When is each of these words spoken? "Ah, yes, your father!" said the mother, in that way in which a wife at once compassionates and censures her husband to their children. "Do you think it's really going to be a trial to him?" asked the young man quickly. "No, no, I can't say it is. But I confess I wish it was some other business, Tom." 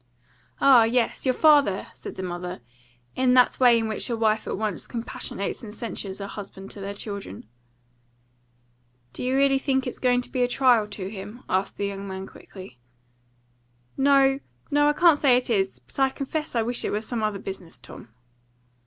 "Ah, 0.59 0.83
yes, 0.83 1.27
your 1.27 1.33
father!" 1.35 1.85
said 1.93 2.15
the 2.15 2.23
mother, 2.23 2.61
in 3.15 3.35
that 3.35 3.59
way 3.59 3.77
in 3.77 3.87
which 3.87 4.09
a 4.09 4.17
wife 4.17 4.47
at 4.47 4.57
once 4.57 4.87
compassionates 4.87 5.61
and 5.61 5.71
censures 5.71 6.17
her 6.17 6.25
husband 6.25 6.71
to 6.71 6.81
their 6.81 6.95
children. 6.95 7.45
"Do 9.13 9.21
you 9.21 9.59
think 9.59 9.85
it's 9.85 9.99
really 9.99 10.01
going 10.01 10.21
to 10.21 10.31
be 10.31 10.41
a 10.41 10.47
trial 10.47 10.87
to 10.87 11.07
him?" 11.11 11.43
asked 11.47 11.77
the 11.77 11.85
young 11.85 12.07
man 12.07 12.25
quickly. 12.25 12.79
"No, 13.95 14.39
no, 14.71 14.87
I 14.89 14.93
can't 14.93 15.19
say 15.19 15.37
it 15.37 15.51
is. 15.51 15.77
But 15.77 15.99
I 15.99 16.09
confess 16.09 16.55
I 16.55 16.63
wish 16.63 16.83
it 16.83 16.89
was 16.89 17.05
some 17.05 17.21
other 17.21 17.37
business, 17.37 17.77
Tom." 17.77 18.07